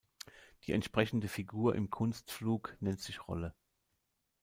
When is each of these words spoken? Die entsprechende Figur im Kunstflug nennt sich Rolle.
Die 0.63 0.71
entsprechende 0.71 1.27
Figur 1.27 1.75
im 1.75 1.91
Kunstflug 1.91 2.75
nennt 2.79 3.01
sich 3.01 3.27
Rolle. 3.27 3.53